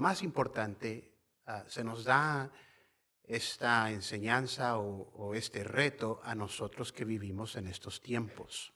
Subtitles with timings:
[0.00, 1.12] Más importante,
[1.46, 2.50] ah, se nos da
[3.22, 8.72] esta enseñanza o, este reto a nosotros que vivimos en estos tiempos.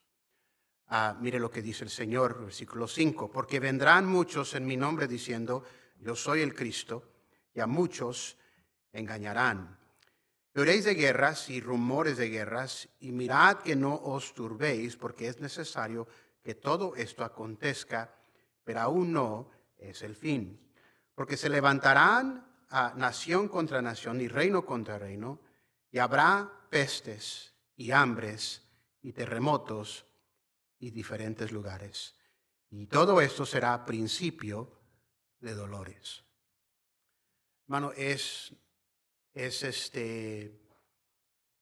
[0.86, 5.08] Ah, mire lo que dice el Señor, versículo 5, porque vendrán muchos en mi nombre
[5.08, 5.64] diciendo,
[5.98, 7.10] yo soy el Cristo,
[7.52, 8.36] y a muchos
[8.92, 9.76] engañarán.
[10.54, 15.40] Oréis de guerras y rumores de guerras, y mirad que no os turbéis, porque es
[15.40, 16.06] necesario
[16.44, 18.14] que todo esto acontezca,
[18.62, 20.63] pero aún no es el fin
[21.14, 25.40] porque se levantarán a nación contra nación y reino contra reino,
[25.90, 28.62] y habrá pestes y hambres
[29.02, 30.06] y terremotos
[30.78, 32.16] y diferentes lugares.
[32.70, 34.80] Y todo esto será principio
[35.38, 36.24] de dolores.
[37.66, 38.52] Hermano, es,
[39.32, 40.60] es, este,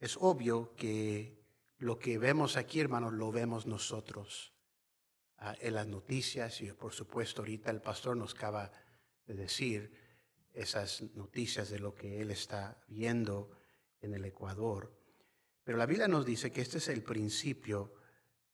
[0.00, 1.42] es obvio que
[1.78, 4.54] lo que vemos aquí, hermano, lo vemos nosotros
[5.38, 8.72] ah, en las noticias y por supuesto ahorita el pastor nos acaba
[9.26, 9.92] de decir
[10.52, 13.50] esas noticias de lo que él está viendo
[14.00, 14.92] en el Ecuador.
[15.64, 17.94] Pero la Biblia nos dice que este es el principio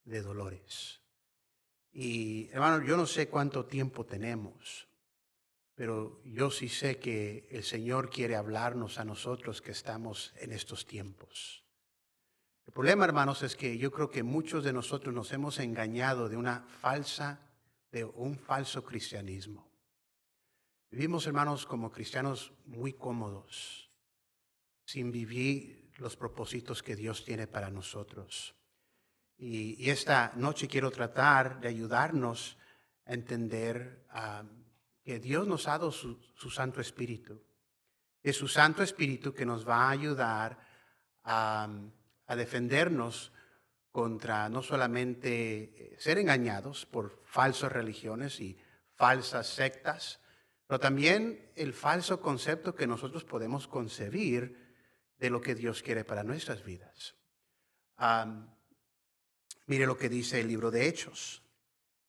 [0.05, 1.01] de dolores.
[1.93, 4.87] Y hermano, yo no sé cuánto tiempo tenemos,
[5.75, 10.87] pero yo sí sé que el Señor quiere hablarnos a nosotros que estamos en estos
[10.87, 11.65] tiempos.
[12.67, 16.37] El problema, hermanos, es que yo creo que muchos de nosotros nos hemos engañado de
[16.37, 17.41] una falsa,
[17.91, 19.68] de un falso cristianismo.
[20.91, 23.91] Vivimos, hermanos, como cristianos muy cómodos,
[24.87, 28.55] sin vivir los propósitos que Dios tiene para nosotros.
[29.37, 32.57] Y, esta noche quiero tratar de ayudarnos
[33.05, 34.45] a entender ah,
[35.05, 36.19] que Dios nos ha dado su,
[36.51, 37.43] Santo Espíritu.
[38.23, 40.59] Es su Santo Espíritu que nos va a ayudar
[41.23, 41.69] a,
[42.27, 43.31] a defendernos
[43.93, 48.59] contra no solamente eh, ser engañados por falsas religiones y
[48.95, 50.21] falsas sectas,
[50.69, 54.77] pero también el falso concepto que nosotros podemos concebir
[55.17, 57.17] de lo que Dios quiere para nuestras vidas.
[59.67, 61.43] mire lo que dice el libro de Hechos,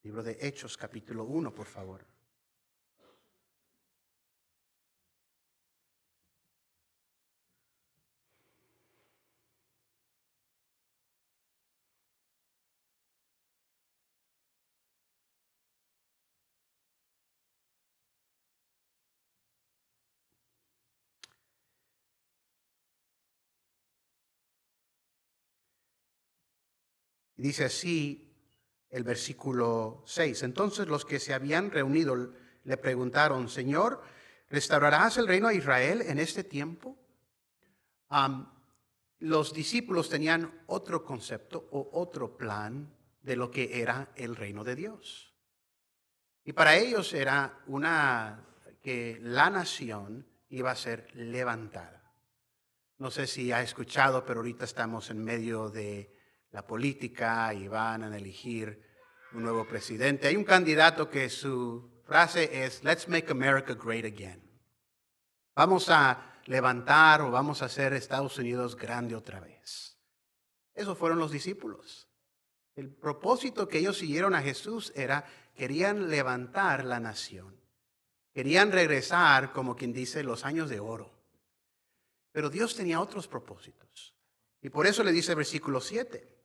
[0.02, 2.09] libro de Hechos capítulo 1, por favor.
[27.40, 28.30] Y dice así
[28.90, 30.42] el versículo 6.
[30.42, 32.34] Entonces los que se habían reunido
[32.64, 34.02] le preguntaron, Señor,
[34.50, 36.98] ¿restaurarás el reino a Israel en este tiempo?
[39.20, 42.92] los discípulos tenían otro concepto o otro plan
[43.22, 45.32] de lo que era el reino de Dios.
[46.44, 48.44] Y para ellos era una
[48.82, 52.12] que la nación iba a ser levantada.
[52.98, 56.19] No sé si ha escuchado, pero ahorita estamos en medio de
[56.52, 58.82] la política y van a elegir
[59.32, 60.28] un nuevo presidente.
[60.28, 64.42] Hay un candidato que su frase es, Let's make America great again.
[65.54, 69.96] Vamos a levantar o vamos a hacer Estados Unidos grande otra vez.
[70.74, 72.08] Esos fueron los discípulos.
[72.74, 75.24] El propósito que ellos siguieron a Jesús era,
[75.54, 77.60] querían levantar la nación.
[78.32, 81.20] Querían regresar, como quien dice, los años de oro.
[82.32, 84.14] Pero Dios tenía otros propósitos.
[84.62, 86.39] Y por eso le dice el versículo 7,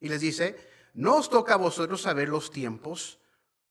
[0.00, 0.56] y les dice,
[0.94, 3.18] no os toca a vosotros saber los tiempos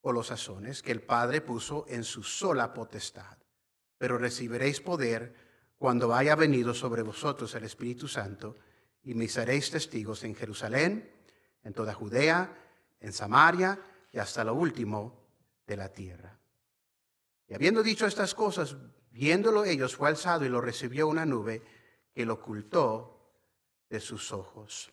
[0.02, 3.38] o los sazones que el Padre puso en su sola potestad,
[3.98, 5.34] pero recibiréis poder
[5.78, 8.56] cuando haya venido sobre vosotros el Espíritu Santo
[9.04, 11.12] y me seréis testigos en Jerusalén,
[11.64, 12.56] en toda Judea,
[13.00, 13.80] en Samaria
[14.12, 15.26] y hasta lo último
[15.66, 16.40] de la tierra.
[17.48, 18.76] Y habiendo dicho estas cosas,
[19.12, 21.62] viéndolo ellos, fue alzado y lo recibió una nube
[22.14, 23.32] que lo ocultó
[23.90, 24.92] de sus ojos.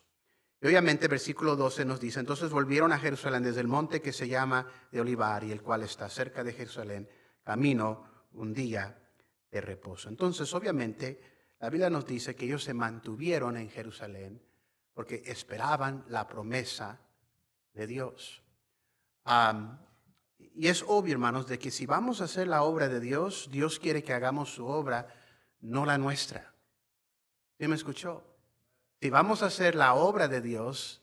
[0.63, 4.29] Y obviamente versículo 12 nos dice, entonces volvieron a Jerusalén desde el monte que se
[4.29, 7.09] llama de Olivar y el cual está cerca de Jerusalén,
[7.43, 8.97] camino un día
[9.51, 10.07] de reposo.
[10.07, 11.19] Entonces, obviamente,
[11.59, 14.41] la Biblia nos dice que ellos se mantuvieron en Jerusalén
[14.93, 16.97] porque esperaban la promesa
[17.73, 18.41] de Dios.
[20.37, 23.79] y es obvio, hermanos, de que si vamos a hacer la obra de Dios, Dios
[23.79, 25.13] quiere que hagamos su obra,
[25.59, 26.53] no la nuestra.
[27.59, 28.32] ¿Sí me escuchó?
[29.03, 31.01] Si vamos a hacer la obra de Dios,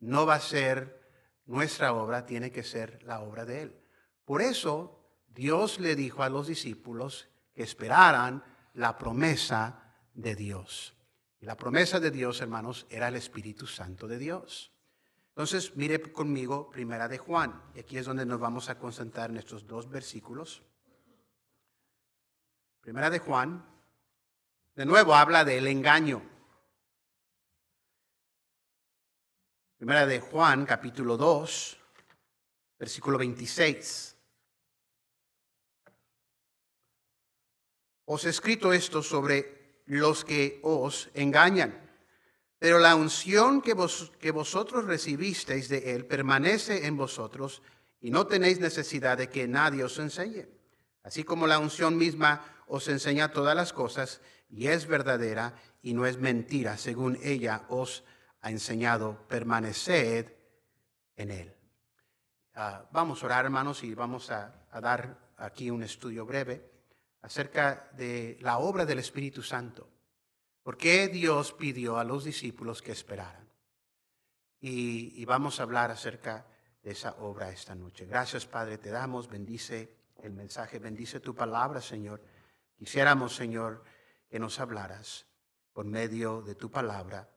[0.00, 1.00] no va a ser
[1.46, 3.80] nuestra obra, tiene que ser la obra de Él.
[4.26, 8.44] Por eso Dios le dijo a los discípulos que esperaran
[8.74, 10.94] la promesa de Dios.
[11.40, 14.70] Y la promesa de Dios, hermanos, era el Espíritu Santo de Dios.
[15.28, 17.62] Entonces, mire conmigo Primera de Juan.
[17.74, 20.62] Y aquí es donde nos vamos a concentrar en estos dos versículos.
[22.82, 23.64] Primera de Juan,
[24.74, 26.31] de nuevo habla del engaño.
[29.82, 31.76] Primera de Juan, capítulo 2,
[32.78, 34.14] versículo 26.
[38.04, 41.74] Os he escrito esto sobre los que os engañan.
[42.60, 47.60] Pero la unción que, vos, que vosotros recibisteis de Él permanece en vosotros
[48.00, 50.46] y no tenéis necesidad de que nadie os enseñe.
[51.02, 56.06] Así como la unción misma os enseña todas las cosas y es verdadera y no
[56.06, 58.04] es mentira, según ella os
[58.42, 60.32] ha enseñado, permaneced
[61.16, 61.54] en Él.
[62.54, 66.70] Ah, vamos a orar, hermanos, y vamos a dar aquí un estudio breve
[67.22, 69.88] acerca de la obra del Espíritu Santo.
[70.62, 73.48] ¿Por qué Dios pidió a los discípulos que esperaran?
[74.60, 76.46] Y, vamos a hablar acerca
[76.82, 78.06] de esa obra esta noche.
[78.06, 82.22] Gracias, Padre, te damos, bendice el mensaje, bendice tu palabra, Señor.
[82.76, 83.82] Quisiéramos, Señor,
[84.28, 85.26] que nos hablaras
[85.72, 87.28] por medio de tu palabra.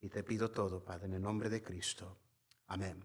[0.00, 2.18] Y te pido todo, Padre, en el nombre de Cristo.
[2.68, 3.02] Amén.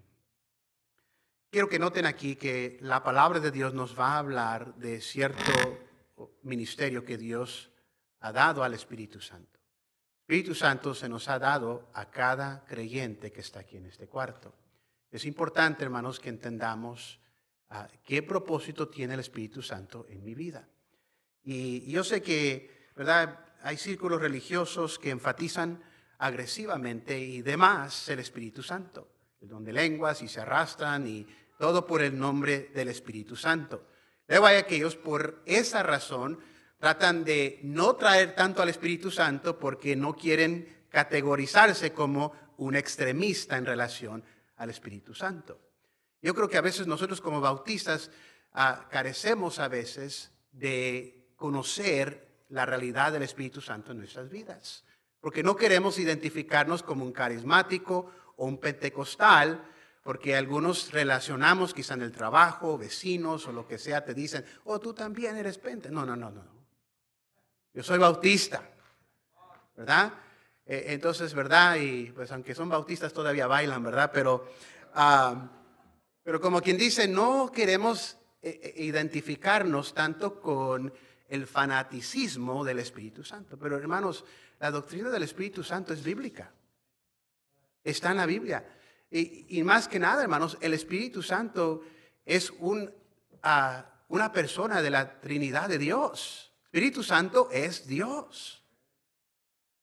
[1.50, 5.52] Quiero que noten aquí que la palabra de Dios nos va a hablar de cierto
[6.42, 7.72] ministerio que Dios
[8.22, 9.60] ha dado al Espíritu Santo.
[10.22, 14.56] Espíritu Santo se nos ha dado a cada creyente que está aquí en este cuarto.
[15.12, 17.20] Es importante, hermanos, que entendamos
[17.70, 20.68] ah, qué propósito tiene el Espíritu Santo en mi vida.
[21.44, 23.46] Y, yo sé que, ¿verdad?
[23.62, 25.84] Hay círculos religiosos que enfatizan
[26.24, 29.10] agresivamente y demás el Espíritu Santo,
[29.42, 31.28] el don de lenguas y se arrastran y
[31.60, 33.88] todo por el nombre del Espíritu Santo.
[34.30, 36.40] Luego hay aquellos por esa razón
[36.80, 43.58] tratan de no traer tanto al Espíritu Santo porque no quieren categorizarse como un extremista
[43.58, 44.24] en relación
[44.58, 45.60] al Espíritu Santo.
[46.22, 48.12] Yo creo que a veces nosotros como bautistas
[48.54, 54.86] ah, carecemos a veces de conocer la realidad del Espíritu Santo en nuestras vidas,
[55.24, 59.64] porque no queremos identificarnos como un carismático o un pentecostal,
[60.04, 64.82] porque algunos relacionamos quizá en el trabajo, vecinos o lo que sea, te dicen, oh,
[64.82, 65.90] tú también eres pente.
[65.90, 66.44] No, no, no, no.
[67.74, 68.70] Yo soy bautista,
[69.78, 70.12] ¿verdad?
[70.66, 71.78] Eh, entonces, ¿verdad?
[71.78, 74.12] Y pues aunque son bautistas todavía bailan, ¿verdad?
[74.14, 74.50] Pero,
[74.94, 75.50] ah,
[76.22, 80.94] pero como quien dice, no queremos eh, eh, identificarnos tanto con
[81.30, 83.58] el fanaticismo del Espíritu Santo.
[83.58, 84.26] Pero hermanos,
[84.64, 86.50] la doctrina del Espíritu Santo es bíblica.
[87.84, 88.66] Está en la Biblia.
[89.12, 91.84] Y, más que nada, hermanos, el Espíritu Santo
[92.24, 92.54] es
[93.42, 96.54] ah, una persona de la Trinidad de Dios.
[96.64, 98.64] Espíritu Santo es Dios.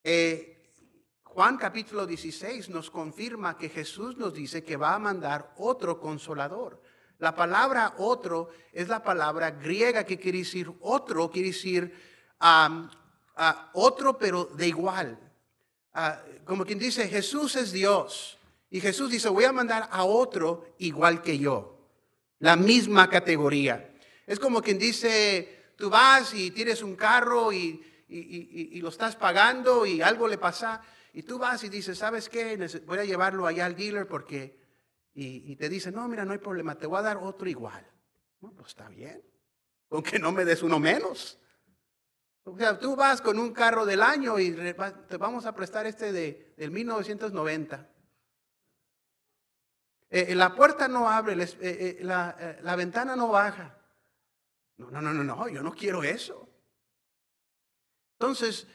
[0.02, 0.72] Eh,
[1.25, 6.80] Juan capítulo 16 nos confirma que Jesús nos dice que va a mandar otro consolador.
[7.18, 12.08] La palabra otro es la palabra griega que quiere decir otro, quiere decir
[13.73, 15.18] otro pero de igual.
[15.92, 18.38] Ah, como quien dice, Jesús es Dios.
[18.70, 21.76] Y Jesús dice, voy a mandar a otro igual que yo,
[22.38, 23.92] la misma categoría.
[24.26, 27.87] Es como quien dice, tú vas y tienes un carro y,
[28.80, 30.82] lo estás pagando y algo le pasa,
[31.12, 32.56] y tú vas y dices, ¿sabes qué?
[32.87, 34.59] Voy a llevarlo allá al dealer porque...
[35.12, 37.85] Y, te dice, no, mira, no hay problema, te voy a dar otro igual.
[38.40, 39.20] No, pues está bien,
[39.90, 41.38] aunque no me des uno menos.
[42.44, 46.12] O sea, tú vas con un carro del año y te vamos a prestar este
[46.12, 47.88] de, del 1990.
[50.11, 53.78] Eh, la puerta no abre, eh, eh, la, ventana no baja.
[54.78, 56.49] No, no, no, no, no, yo no quiero eso.
[58.18, 58.66] Entonces,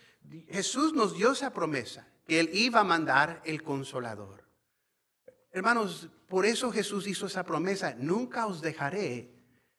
[0.48, 4.46] Jesús nos dio esa promesa, que Él iba a mandar el consolador.
[5.52, 9.34] Hermanos, por eso Jesús hizo esa promesa, nunca os dejaré.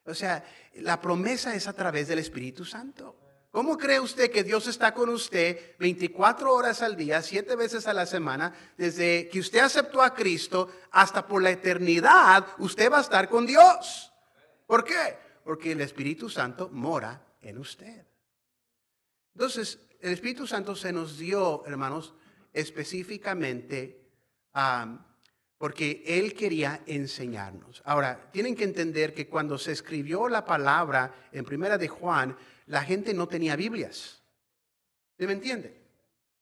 [0.05, 3.26] O sea, la promesa es a través del Espíritu Santo.
[3.51, 7.95] ¿Cómo cree usted que Dios está con usted 24 horas al día, 7 veces a
[7.95, 13.03] la semana, desde que usted aceptó a Cristo hasta por la eternidad, usted va a
[13.03, 14.13] estar con Dios?
[14.67, 15.17] ¿Por qué?
[15.45, 18.07] Porque el Espíritu Santo mora en usted.
[19.35, 22.15] Entonces, el Espíritu Santo se nos dio, hermanos,
[22.53, 24.11] específicamente
[25.59, 27.83] porque Él quería enseñarnos.
[27.85, 32.37] Ahora, tienen que entender que cuando se escribió la palabra en primera de Juan,
[32.67, 34.23] la gente no tenía Biblias.
[35.19, 35.83] ¿Se me entiende?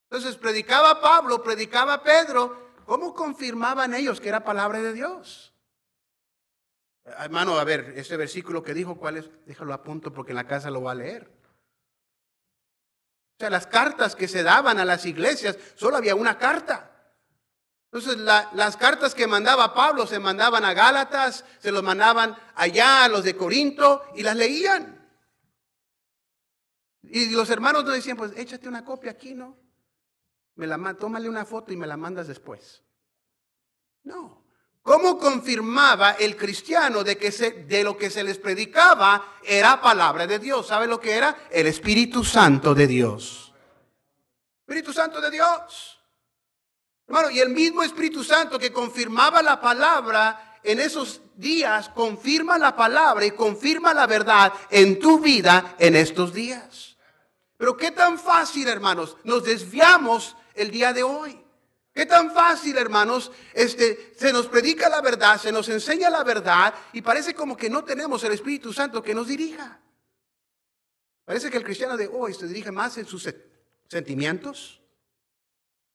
[0.09, 2.73] Entonces, predicaba Pablo, predicaba Pedro.
[2.85, 5.53] ¿Cómo confirmaban ellos que era palabra de Dios?
[7.05, 9.29] Hermano, a ver, ese versículo que dijo, ¿cuál es?
[9.45, 11.31] Déjalo a punto porque en la casa lo va a leer.
[13.37, 16.94] O sea, las cartas que se daban a las iglesias, solo había una carta.
[17.95, 23.07] Entonces, las cartas que mandaba Pablo se mandaban a Gálatas, se los mandaban allá a
[23.07, 25.09] los de Corinto y las leían.
[27.03, 29.57] Y los hermanos nos decían, pues échate una copia aquí, ¿no?
[30.55, 32.83] Me la, tómale una foto y me la mandas después.
[34.03, 34.43] No.
[34.81, 40.39] ¿Cómo confirmaba el cristiano de que de lo que se les predicaba era palabra de
[40.39, 40.67] Dios?
[40.67, 41.47] ¿Sabe lo que era?
[41.49, 43.53] El Espíritu Santo de Dios.
[44.67, 45.94] Espíritu Santo de Dios.
[47.07, 52.75] Hermano, y el mismo Espíritu Santo que confirmaba la palabra en esos días, confirma la
[52.75, 56.97] palabra y confirma la verdad en tu vida en estos días.
[57.57, 61.41] Pero qué tan fácil, hermanos, nos desviamos el día de hoy.
[61.93, 66.73] Qué tan fácil, hermanos, este, se nos predica la verdad, se nos enseña la verdad
[66.91, 69.79] y parece como que no tenemos el Espíritu Santo que nos dirija.
[71.23, 73.29] Parece que el cristiano de hoy se dirige más en sus
[73.87, 74.81] sentimientos,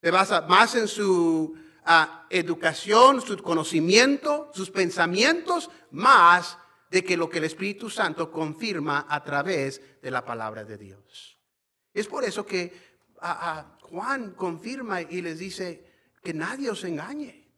[0.02, 1.54] se basa más en su
[1.85, 6.59] ah, educación, su conocimiento, sus pensamientos, más
[6.90, 11.38] de que lo que el Espíritu Santo confirma a través de la palabra de Dios.
[11.92, 12.73] Es por eso que
[13.21, 15.90] ah, ah, Juan confirma y les dice,
[16.23, 17.49] que nadie os engañe.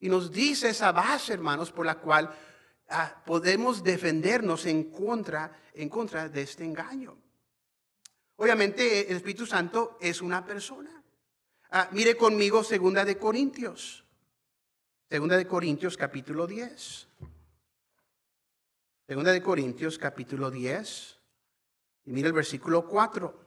[0.00, 2.34] Y nos dice esa base, hermanos, por la cual
[3.24, 7.16] podemos defendernos en contra, en contra de este engaño.
[8.36, 11.02] Obviamente el Espíritu Santo es una persona.
[11.78, 14.02] Ah, mire conmigo segunda de Corintios.
[15.10, 17.06] Segunda de Corintios capítulo 10.
[19.06, 21.18] Segunda de Corintios capítulo 10.
[22.06, 23.38] Y mire el versículo 4.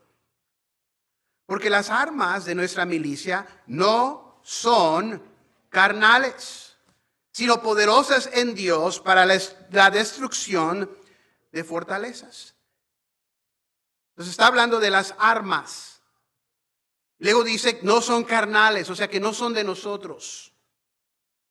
[1.48, 5.24] Porque las armas de nuestra milicia no son
[5.70, 6.78] carnales,
[7.32, 10.88] sino poderosas en Dios para la destrucción
[11.52, 12.54] de fortalezas.
[14.12, 15.89] Entonces está hablando de las armas.
[17.20, 20.54] Luego dice, no son carnales, o sea que no son de nosotros.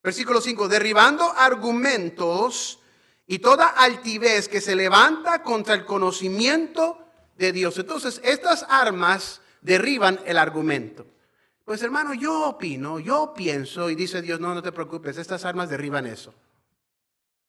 [0.01, 2.79] Versículo 5, derribando argumentos
[3.27, 6.97] y toda altivez que se levanta contra el conocimiento
[7.37, 7.77] de Dios.
[7.77, 11.05] Entonces, estas armas derriban el argumento.
[11.65, 15.69] Pues hermano, yo opino, yo pienso y dice Dios, no, no te preocupes, estas armas
[15.69, 16.33] derriban eso.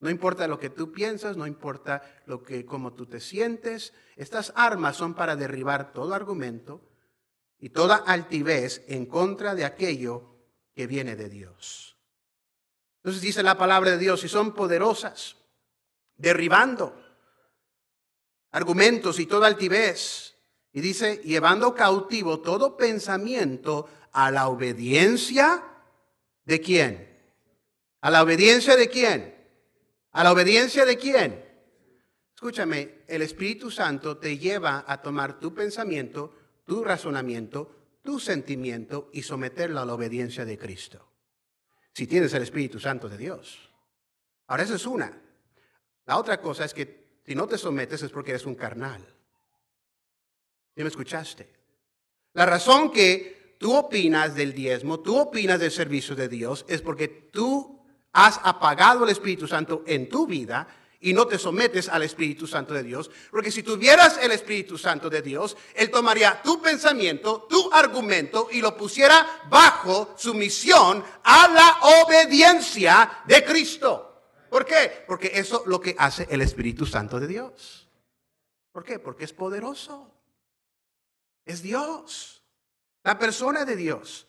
[0.01, 4.53] No importa lo que tú piensas, no importa lo que cómo tú te sientes, estas
[4.57, 6.83] armas son para derribar todo argumento
[7.61, 10.37] y toda altivez en contra de aquello
[10.75, 11.97] que viene de Dios.
[12.97, 15.37] Entonces dice la palabra de Dios, y son poderosas,
[16.17, 17.01] derribando
[18.51, 20.37] argumentos y toda altivez,
[20.73, 25.65] y dice, llevando cautivo todo pensamiento a la obediencia
[26.45, 27.09] de quién?
[28.01, 29.35] ¿A la obediencia de quién?
[30.13, 31.45] ¿A la obediencia de quién?
[32.35, 36.35] Escúchame, el Espíritu Santo te lleva a tomar tu pensamiento,
[36.71, 41.05] tu razonamiento, tu sentimiento y someterlo a la obediencia de Cristo.
[41.93, 43.59] Si tienes el Espíritu Santo de Dios.
[44.47, 45.21] Ahora, esa es una.
[46.07, 49.05] La otra cosa es que si no te sometes es porque eres un carnal.
[50.77, 51.53] ¿Sí me escuchaste?
[52.35, 57.09] La razón que tú opinas del diezmo, tú opinas del servicio de Dios, es porque
[57.09, 60.69] tú has apagado el Espíritu Santo en tu vida
[61.01, 63.11] y no te sometes al Espíritu Santo de Dios.
[63.31, 68.61] Porque si tuvieras el Espíritu Santo de Dios, Él tomaría tu pensamiento, tu argumento y
[68.61, 74.23] lo pusiera bajo sumisión a la obediencia de Cristo.
[74.51, 75.05] ¿Por qué?
[75.07, 77.89] Porque eso es lo que hace el Espíritu Santo de Dios.
[78.73, 78.99] ¿Por qué?
[78.99, 80.13] Porque es poderoso.
[81.47, 82.43] Es Dios.
[83.03, 84.27] La persona de Dios.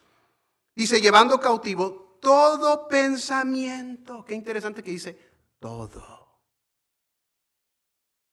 [0.73, 4.23] Dice, llevando cautivo todo pensamiento.
[4.23, 5.17] Qué interesante que dice,
[5.59, 6.20] todo.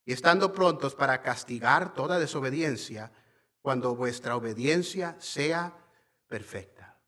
[0.09, 3.13] Y estando prontos para castigar toda desobediencia
[3.61, 5.77] cuando vuestra obediencia sea
[6.27, 6.99] perfecta.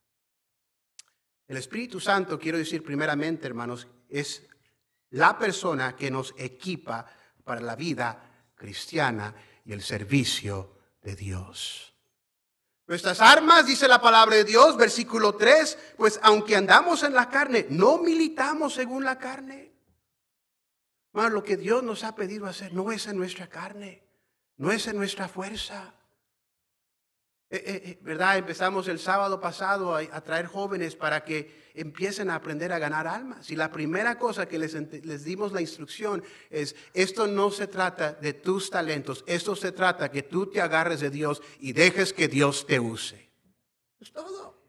[1.48, 4.46] El Espíritu Santo, quiero decir primeramente, hermanos, es
[5.08, 7.06] la persona que nos equipa
[7.42, 11.94] para la vida cristiana y el servicio de Dios.
[12.86, 17.66] Nuestras armas, dice la palabra de Dios, versículo 3, pues aunque andamos en la carne,
[17.70, 19.69] no militamos según la carne.
[21.12, 24.02] Lo que Dios nos ha pedido hacer no es en nuestra carne,
[24.56, 25.94] no es en nuestra fuerza.
[27.52, 28.38] Eh, eh, eh, ¿Verdad?
[28.38, 33.08] Empezamos el sábado pasado a, a, traer jóvenes para que empiecen a aprender a ganar
[33.08, 33.50] almas.
[33.50, 38.12] Y la primera cosa que les, les, dimos la instrucción es, esto no se trata
[38.12, 42.28] de tus talentos, esto se trata que tú te agarres de Dios y dejes que
[42.28, 43.32] Dios te use.
[43.98, 44.59] Es todo.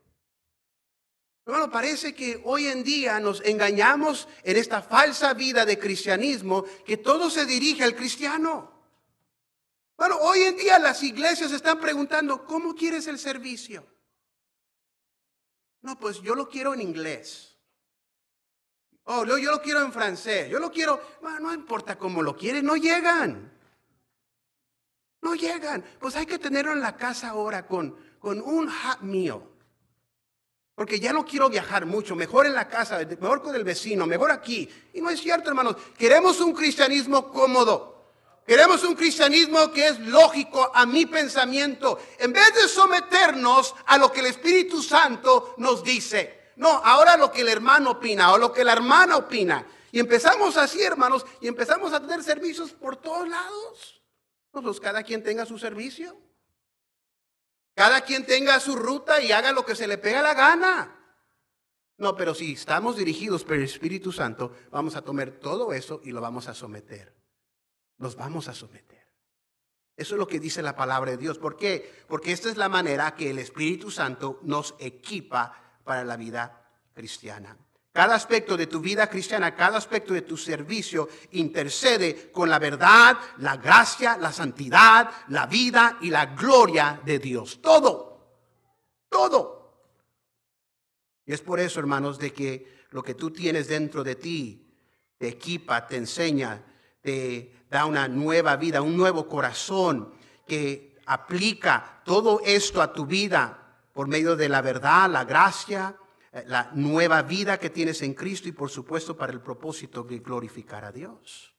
[1.45, 6.97] Hermano, parece que hoy en día nos engañamos en esta falsa vida de cristianismo que
[6.97, 8.71] todo se dirige al cristiano.
[9.97, 13.85] Bueno, hoy en día las iglesias están preguntando, ¿cómo quieres el servicio?
[15.81, 17.57] No, pues yo lo quiero en inglés.
[19.05, 20.49] Oh, yo, lo quiero en francés.
[20.49, 23.51] Yo lo quiero, bueno, no importa cómo lo quieres, no llegan.
[25.21, 25.83] No llegan.
[25.99, 29.50] Pues hay que tenerlo en la casa ahora con, con un hot meal.
[30.81, 34.31] Porque ya no quiero viajar mucho, mejor en la casa, mejor con el vecino, mejor
[34.31, 34.67] aquí.
[34.95, 35.75] Y no es cierto, hermanos.
[35.95, 38.07] Queremos un cristianismo cómodo.
[38.47, 44.11] Queremos un cristianismo que es lógico a mi pensamiento, en vez de someternos a lo
[44.11, 46.49] que el Espíritu Santo nos dice.
[46.55, 49.63] No, ahora lo que el hermano opina o lo que la hermana opina.
[49.91, 54.01] Y empezamos así, hermanos, y empezamos a tener servicios por todos lados.
[54.49, 56.17] Pues cada quien tenga su servicio.
[57.81, 60.95] Cada quien tenga su ruta y haga lo que se le pega la gana.
[61.97, 66.11] No, pero si estamos dirigidos por el Espíritu Santo, vamos a tomar todo eso y
[66.11, 67.21] lo vamos a someter
[68.01, 69.07] nos vamos a someter.
[69.95, 71.37] Eso es lo que dice la palabra de Dios.
[71.37, 72.03] ¿Por qué?
[72.07, 77.55] Porque esta es la manera que el Espíritu Santo nos equipa para la vida cristiana.
[77.93, 83.17] Cada aspecto de tu vida cristiana, cada aspecto de tu servicio intercede con la verdad,
[83.39, 87.61] la gracia, la santidad, la vida y la gloria de Dios.
[87.61, 88.45] Todo,
[89.09, 89.61] todo.
[91.25, 94.73] Y es por eso, hermanos, de que lo que tú tienes dentro de ti
[95.17, 96.63] te equipa, te enseña,
[97.01, 100.13] te da una nueva vida, un nuevo corazón
[100.47, 105.95] que aplica todo esto a tu vida por medio de la verdad, la gracia,
[106.31, 110.85] la nueva vida que tienes en Cristo y por supuesto para el propósito de glorificar
[110.85, 111.53] a Dios.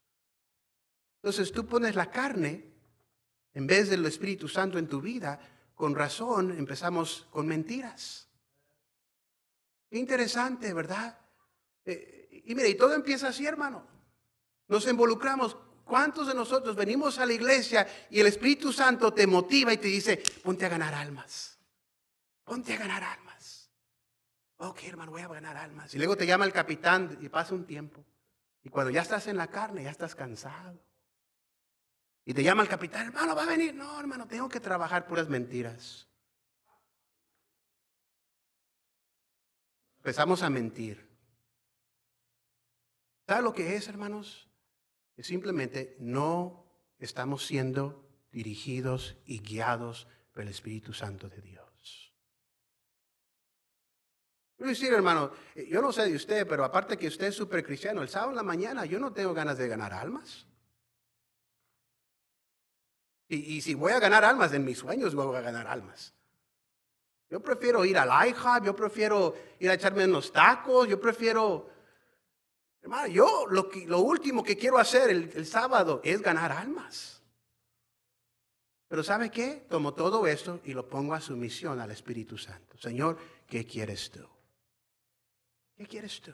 [1.17, 2.73] Entonces tú pones la carne
[3.55, 5.39] en vez del Espíritu Santo en tu vida,
[5.75, 8.29] con razón empezamos con mentiras.
[9.91, 11.19] interesante, ¿verdad?
[11.85, 13.87] Eh, y mire, y todo empieza así, hermano.
[14.69, 15.57] Nos involucramos.
[15.85, 19.89] ¿Cuántos de nosotros venimos a la iglesia y el Espíritu Santo te motiva y te
[19.89, 21.59] dice, ponte a ganar almas?
[22.45, 23.22] Ponte a ganar almas.
[24.65, 25.93] Ok, hermano, voy a ganar almas.
[25.93, 28.05] Y luego te llama el capitán y pasa un tiempo.
[28.63, 30.81] Y cuando ya estás en la carne, ya estás cansado.
[32.25, 33.75] Y te llama el capitán, hermano, va a venir.
[33.75, 36.09] No, hermano, tengo que trabajar puras mentiras.
[39.97, 41.11] Empezamos a mentir.
[43.27, 44.49] ¿Sabe lo que es, hermanos?
[45.19, 46.65] simplemente no
[46.99, 51.62] estamos siendo dirigidos y guiados por el Espíritu Santo de Dios.
[54.63, 57.65] Quiero decir, hermano, eh, yo no sé de usted, pero aparte que usted es súper
[57.65, 60.47] cristiano, el sábado en la mañana yo no tengo ganas de ganar almas.
[63.27, 66.15] Y, si voy a ganar almas, en mis sueños voy a ganar almas.
[67.29, 71.69] Yo prefiero ir al IHOP, yo prefiero ir a echarme unos tacos, yo prefiero
[72.83, 77.21] Hermano, yo lo último que quiero hacer el, el sábado es ganar almas.
[78.87, 79.67] Pero ¿sabe qué?
[79.69, 82.79] Tomo todo esto y lo pongo a sumisión al Espíritu Santo.
[82.79, 84.25] Señor, ¿qué quieres tú?
[85.77, 86.33] ¿Qué quieres tú?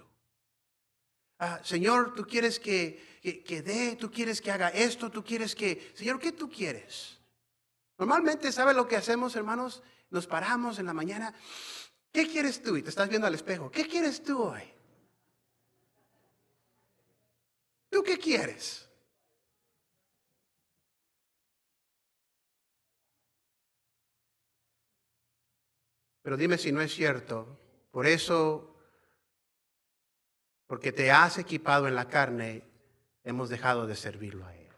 [1.38, 5.55] Ah, Señor, tú quieres que, que, que, dé, tú quieres que haga esto, tú quieres
[5.55, 5.92] que...
[5.94, 7.18] Señor, ¿qué tú quieres?
[7.96, 9.83] Normalmente, ¿sabe lo que hacemos, hermanos?
[10.11, 11.35] Nos paramos en la mañana.
[12.12, 12.77] ¿Qué quieres tú?
[12.77, 13.70] Y te estás viendo al espejo.
[13.70, 14.62] ¿Qué quieres tú hoy?
[17.90, 18.88] ¿Tú qué quieres?
[26.22, 27.59] Pero dime si no es cierto.
[27.90, 28.67] Por eso,
[30.68, 32.62] porque te has equipado en la carne,
[33.24, 34.68] hemos dejado de servirlo a Él.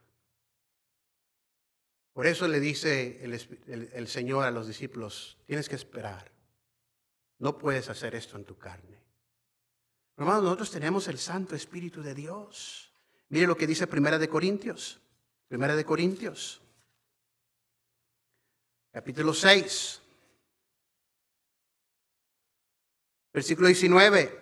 [2.12, 6.31] Por eso le dice el, Señor a los discípulos, tienes que esperar.
[7.38, 9.03] No puedes hacer esto en tu carne.
[10.16, 12.92] Hermanos, nosotros tenemos el Santo Espíritu de Dios.
[13.29, 15.00] Mire lo que dice Primera de Corintios.
[15.48, 16.61] Primera de Corintios.
[18.92, 20.03] Capítulo 6.
[23.33, 24.39] Versículo 19.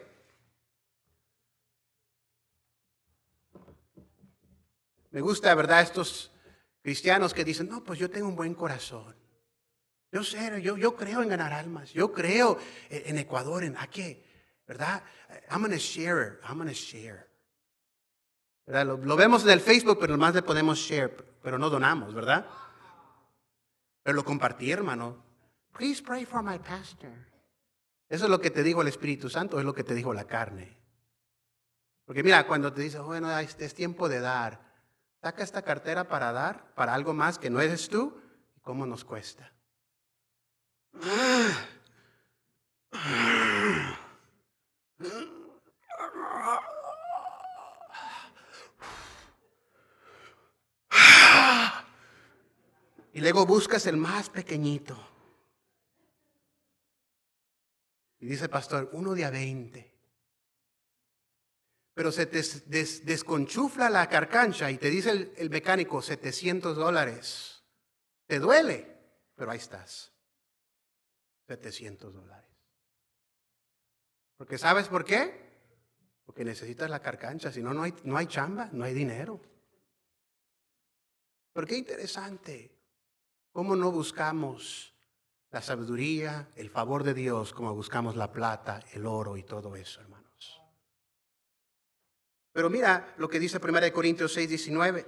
[5.11, 5.83] Me gusta, ¿verdad?
[5.83, 6.31] Estos
[6.83, 9.15] cristianos que dicen, no, pues yo tengo un buen corazón.
[10.11, 11.93] Yo sé, yo, yo creo en ganar almas.
[11.93, 14.25] Yo creo en Ecuador, en a qué,
[14.67, 15.03] ¿verdad?
[15.51, 17.29] I'm gonna share, I'm gonna share.
[18.67, 21.11] Lo, vemos en el Facebook, pero nomás le podemos share,
[21.43, 22.47] pero no donamos, ¿verdad?
[24.03, 25.25] Pero lo compartí, hermano.
[25.73, 27.11] Please pray for my pastor.
[28.09, 30.25] Eso es lo que te dijo el Espíritu Santo, es lo que te dijo la
[30.25, 30.77] carne.
[32.05, 34.68] Porque mira, cuando te dice, bueno, es tiempo de dar,
[35.21, 38.21] saca esta cartera para dar, para algo más que no eres tú,
[38.63, 39.53] ¿cómo nos cuesta?
[53.13, 54.97] Y luego buscas el más pequeñito.
[58.21, 59.98] Y dice pastor, uno de a 20.
[61.99, 62.45] Pero se te
[63.03, 67.65] desconchufla la carcancha y te dice el, mecánico 700 dólares.
[68.25, 68.87] Te duele,
[69.35, 70.13] pero ahí estás.
[71.49, 72.53] 700 dólares.
[74.37, 75.59] Porque ¿sabes por qué?
[76.25, 79.41] Porque necesitas la carcancha, si no, no hay, no hay chamba, no hay dinero.
[81.53, 82.79] Pero qué interesante,
[83.51, 84.95] cómo no buscamos
[85.51, 90.01] la sabiduría, el favor de Dios, como buscamos la plata, el oro y todo eso,
[90.01, 90.18] hermanos.
[92.59, 95.07] Pero mira lo que dice 1 Corintios 6, 19.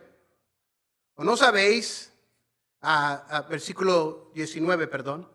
[1.16, 2.12] ¿O no sabéis,
[2.80, 5.28] a, versículo 19, perdón,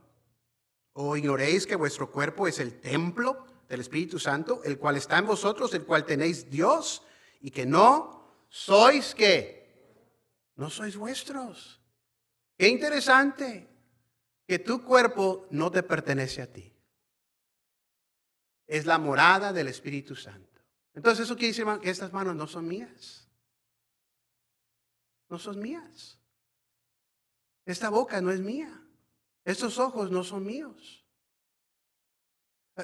[0.93, 5.25] o ignoréis que vuestro cuerpo es el templo del Espíritu Santo, el cual está en
[5.25, 7.01] vosotros, el cual tenéis Dios,
[7.41, 10.07] y que no sois que,
[10.55, 11.81] no sois vuestros.
[12.57, 13.67] Qué interesante
[14.47, 16.73] que tu cuerpo no te pertenece a ti.
[18.67, 20.54] Es la morada del Espíritu Santo.
[20.95, 23.27] Entonces eso quiere decir que estas manos no son mías.
[25.29, 26.17] No son mías.
[27.65, 28.81] Esta boca no es mía.
[29.43, 31.05] Estos ojos no son míos.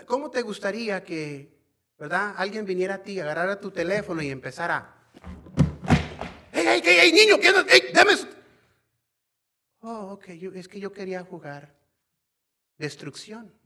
[0.05, 1.57] ¿Cómo te gustaría que,
[1.97, 5.09] verdad, alguien viniera a ti, agarrara tu teléfono y empezara?
[6.51, 7.39] ¡Hey, hey, hey, hey niño!
[7.39, 8.13] ¿qué, hey, dame
[9.81, 11.75] Oh, ok, es que yo quería jugar
[12.77, 13.60] destrucción.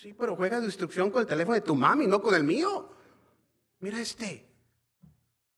[0.00, 2.88] Sí, pero juega destrucción con el teléfono de tu mami, no con el mío.
[3.80, 4.48] Mira este.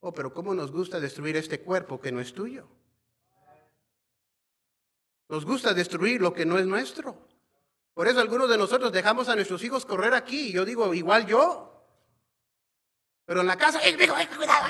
[0.01, 2.67] Oh, pero ¿cómo nos gusta destruir este cuerpo que no es tuyo?
[5.29, 7.25] Nos gusta destruir lo que no es nuestro.
[7.93, 10.51] Por eso algunos de nosotros dejamos a nuestros hijos correr aquí.
[10.51, 11.81] Yo digo, igual yo.
[13.23, 14.67] Pero en la casa, ¡eh, cuidado!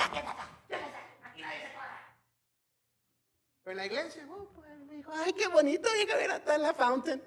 [3.64, 6.62] Pero en la iglesia, oh, pues, me dijo, ay, qué bonito, hija, mira, está en
[6.62, 7.24] la fountain.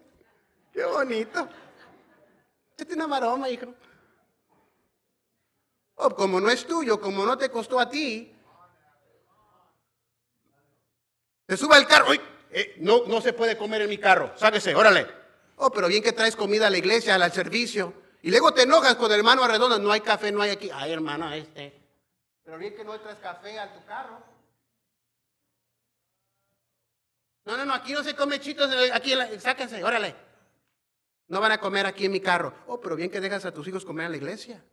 [0.72, 1.48] Qué bonito.
[2.76, 3.74] Usted tiene una maroma, hijo.
[5.94, 8.36] Oh, como no es tuyo, como no te costó a ti,
[11.46, 12.12] te sube al carro.
[12.50, 14.30] Eh, no, no se puede comer en mi carro.
[14.36, 15.06] Sáquese, órale.
[15.56, 17.94] Oh, pero bien que traes comida a la iglesia, al servicio.
[18.20, 19.78] Y luego te enojas con el hermano arredondo.
[19.78, 20.68] No hay café, no hay aquí.
[20.70, 21.80] Ay, hermano, este.
[22.44, 24.22] Pero bien que no traes café a tu carro.
[27.46, 30.25] No, no, no, aquí no se come chitos, eh, aquí sáquense, órale.
[31.28, 32.54] No van a comer aquí en mi carro.
[32.66, 34.64] Oh, pero bien que dejas a tus hijos comer en la iglesia.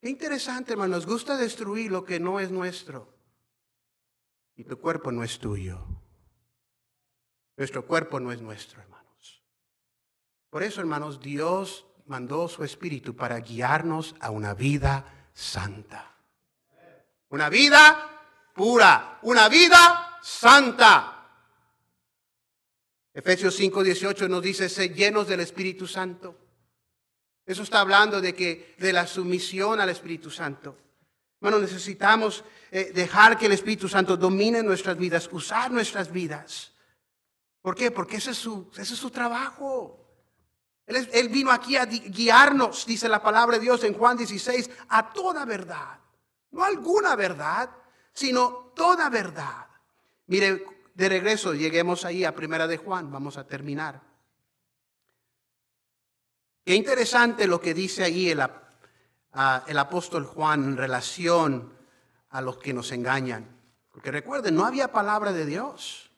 [0.00, 0.94] Qué interesante, hermano.
[0.94, 3.12] Nos gusta destruir lo que no es nuestro.
[4.54, 5.84] Y tu cuerpo no es tuyo.
[7.56, 9.42] Nuestro cuerpo no es nuestro, hermanos.
[10.50, 16.14] Por eso, hermanos, Dios mandó su Espíritu para guiarnos a una vida santa.
[17.30, 19.18] Una vida pura.
[19.22, 21.17] Una vida santa.
[23.18, 26.36] Efesios 5, 18 nos dice, ser llenos del Espíritu Santo.
[27.44, 30.78] Eso está hablando de que de la sumisión al Espíritu Santo.
[31.40, 36.74] Bueno, necesitamos eh, dejar que el Espíritu Santo domine nuestras vidas, usar nuestras vidas.
[37.60, 37.90] ¿Por qué?
[37.90, 39.98] Porque ese es su, ese es su trabajo.
[40.86, 45.12] Él, él vino aquí a guiarnos, dice la palabra de Dios en Juan 16, a
[45.12, 45.98] toda verdad.
[46.52, 47.68] No alguna verdad,
[48.12, 49.66] sino toda verdad.
[50.28, 54.00] Mire, de regreso, lleguemos ahí a Primera de Juan, vamos a terminar.
[56.64, 58.42] Qué interesante lo que dice ahí el,
[59.68, 61.72] el apóstol Juan en relación
[62.30, 63.46] a los que nos engañan.
[63.92, 66.10] Porque recuerden, no había palabra de Dios.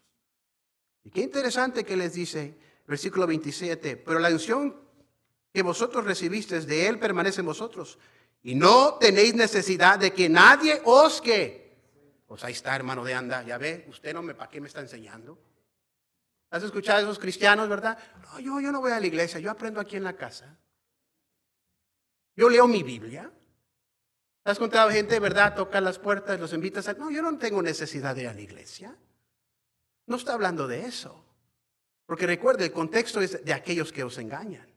[1.04, 4.74] Y qué interesante que les dice, versículo 27, pero la unción
[5.52, 7.98] que vosotros recibisteis de Él permanece en vosotros.
[8.42, 11.69] Y no tenéis necesidad de que nadie os que
[12.30, 14.78] pues ahí está, hermano de anda, ya ve, usted no me, ¿para qué me está
[14.78, 15.36] enseñando?
[16.50, 17.98] ¿Has escuchado a esos cristianos, verdad?
[18.22, 20.56] No, yo, yo no voy a la iglesia, yo aprendo aquí en la casa.
[22.36, 23.32] Yo leo mi Biblia.
[24.44, 25.56] ¿Has contado gente, verdad?
[25.56, 26.92] Toca las puertas, los invitas a...
[26.92, 28.96] No, yo no tengo necesidad de ir a la iglesia.
[30.06, 31.24] No está hablando de eso.
[32.06, 34.69] Porque recuerde, el contexto es de aquellos que os engañan.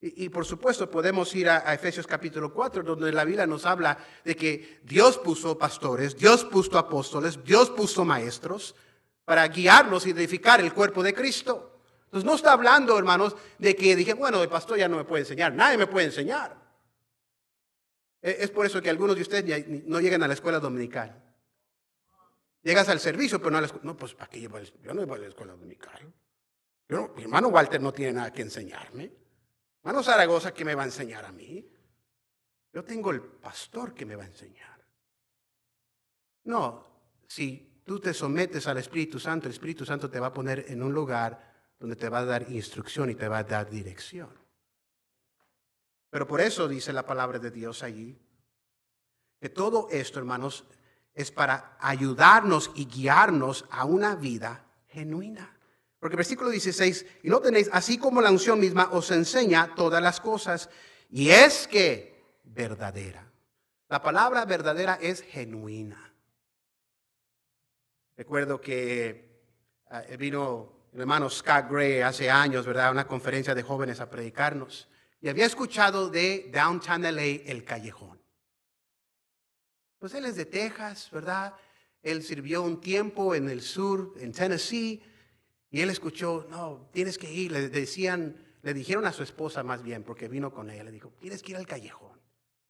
[0.00, 4.36] Y, por supuesto podemos ir a, Efesios capítulo 4, donde la Biblia nos habla de
[4.36, 8.76] que Dios puso pastores, Dios puso apóstoles, Dios puso maestros
[9.24, 11.80] para guiarnos y edificar el cuerpo de Cristo.
[12.04, 15.22] Entonces no está hablando, hermanos, de que dije, bueno, el pastor ya no me puede
[15.22, 16.56] enseñar, nadie me puede enseñar.
[18.22, 21.24] E- Es por eso que algunos de ustedes no llegan a la escuela dominical.
[22.62, 23.84] Llegas al servicio, pero no a la escuela.
[23.84, 26.00] No, pues ¿para qué el- Yo no voy a la escuela dominical.
[26.88, 29.10] Yo mi hermano Walter no tiene nada que enseñarme.
[29.88, 31.66] Hermano Zaragoza, ¿qué me va a enseñar a mí?
[32.74, 34.84] Yo tengo el pastor que me va a enseñar.
[36.44, 36.84] No,
[37.26, 40.82] si tú te sometes al Espíritu Santo, el Espíritu Santo te va a poner en
[40.82, 44.28] un lugar donde te va a dar instrucción y te va a dar dirección.
[46.10, 48.20] Pero por eso dice la palabra de Dios allí,
[49.40, 50.66] que todo esto, hermanos,
[51.14, 55.57] es para ayudarnos y guiarnos a una vida genuina.
[55.98, 60.20] Porque versículo 16, y lo tenéis, así como la unción misma os enseña todas las
[60.20, 60.70] cosas,
[61.10, 63.30] y es que verdadera.
[63.88, 66.14] La palabra verdadera es genuina.
[68.16, 69.42] Recuerdo que
[69.90, 72.88] ah, vino el hermano Scott Gray hace años, ¿verdad?
[72.88, 74.88] A una conferencia de jóvenes a predicarnos.
[75.20, 78.20] Y había escuchado de Downtown LA, el callejón.
[79.98, 81.54] Pues él es de Texas, ¿verdad?
[82.02, 85.02] Él sirvió un tiempo en el sur, en Tennessee,
[85.70, 87.52] y él escuchó, no, tienes que ir.
[87.52, 91.12] Le decían, le dijeron a su esposa más bien, porque vino con ella, le dijo,
[91.20, 92.18] tienes que ir al callejón.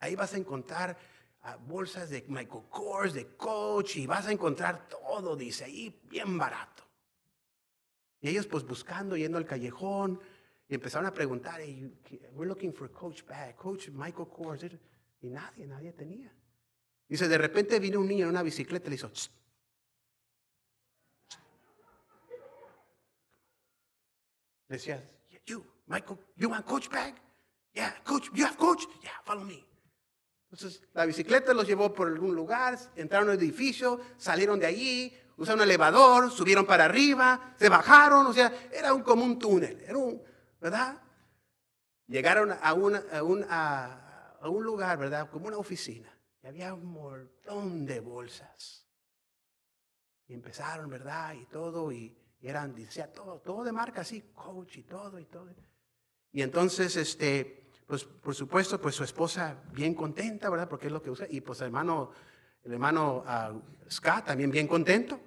[0.00, 0.98] Ahí vas a encontrar
[1.42, 6.37] ah, bolsas de Michael Kors, de Coach, y vas a encontrar todo, dice, ahí bien
[6.37, 6.84] barato.
[8.20, 10.20] Y ellos pues buscando, yendo al callejón,
[10.68, 11.94] y empezaron a preguntar, "Hey,
[12.34, 14.64] we're looking for Coach bag, Coach Michael Kors.
[15.20, 16.32] Y nadie, nadie tenía.
[17.08, 19.11] Dice, de repente vino un niño en una bicicleta y le hizo.
[24.68, 25.02] Le decía,
[25.46, 27.14] you, Michael, you want Coach bag?
[27.74, 28.85] Yeah, Coach, you have Coach?
[29.02, 29.64] Yeah, follow me.
[30.50, 35.61] Entonces, la bicicleta los llevó por algún lugar, entraron al edificio, salieron de allí, usaron
[35.61, 39.98] un elevador, subieron para arriba, se bajaron, o sea, era un, como un túnel, era
[39.98, 40.22] un,
[40.61, 41.02] ¿verdad?
[42.07, 45.28] Llegaron a, una- a un, a un lugar, ¿verdad?
[45.31, 46.09] Como una oficina,
[46.42, 48.87] y había un montón de bolsas.
[50.26, 51.35] Y empezaron, ¿verdad?
[51.35, 55.24] Y todo, y, y eran, decía, todo, todo de marca así, coach y todo, y
[55.24, 55.48] todo.
[56.33, 60.68] Y entonces, este, pues por supuesto, pues su esposa bien contenta, ¿verdad?
[60.68, 61.27] Porque es lo que usa.
[61.29, 62.12] Y pues el hermano,
[62.62, 63.53] el hermano ah,
[63.90, 65.18] Scott también bien contento.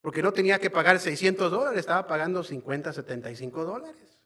[0.00, 4.20] Porque no tenía que pagar 600 dólares, estaba pagando 50, 75 dólares.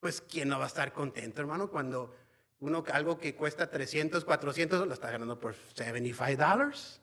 [0.00, 1.68] Pues ¿quién no va a estar contento, hermano?
[1.68, 2.14] Cuando
[2.60, 7.00] uno algo que cuesta 300, 400, lo está ganando por 75 dólares.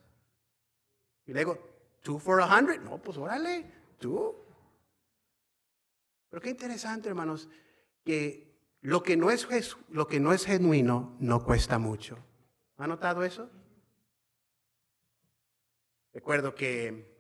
[1.27, 1.59] Y luego,
[2.01, 2.81] two for a hundred.
[2.81, 3.65] No, pues órale,
[3.97, 4.35] tú.
[6.29, 7.49] Pero qué interesante, hermanos,
[8.03, 9.47] que lo que no es,
[9.89, 12.17] lo que no es genuino no cuesta mucho.
[12.77, 13.49] ¿Ha notado eso?
[16.13, 17.15] Recuerdo que,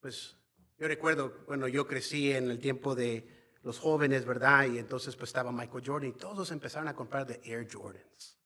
[0.00, 0.36] pues,
[0.78, 4.66] yo recuerdo, bueno, yo crecí en el tiempo de los jóvenes, ¿verdad?
[4.66, 8.38] Y entonces pues estaba Michael Jordan y todos empezaron a comprar de Air Jordans.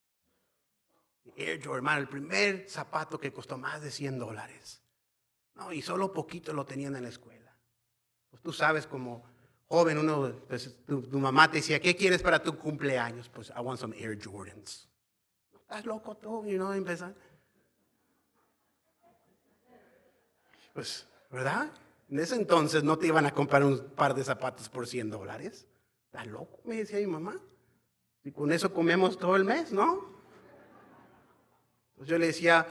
[1.35, 4.81] Air Jordan, hermano, el primer zapato que costó más de 100 dólares.
[5.59, 7.55] No, y solo poquito lo tenían en la escuela.
[8.29, 9.23] Pues tú sabes, como
[9.67, 13.29] joven, uno, pues, tu, tu mamá te decía, ¿qué quieres para tu cumpleaños?
[13.29, 14.87] Pues, I want some Air Jordans.
[15.53, 16.45] ¿Estás loco tú?
[16.45, 17.13] Y no empezar.
[20.73, 21.71] Pues, ¿verdad?
[22.09, 25.67] En ese entonces no te iban a comprar un par de zapatos por 100 dólares.
[26.05, 26.59] ¿Estás loco?
[26.63, 27.35] Me decía mi mamá.
[28.23, 30.19] Y con eso comemos todo el mes, ¿no?
[31.91, 32.65] Entonces yo le decía,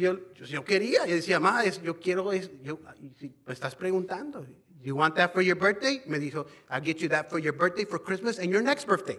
[0.00, 4.46] yo, yo, quería, yo decía, es- yo quiero, es, yo, y si me estás preguntando,
[4.80, 6.02] you want that for your birthday?
[6.06, 9.18] Me dijo, I'll get you that for your birthday, for Christmas, and your next birthday.